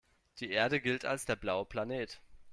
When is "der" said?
1.27-1.35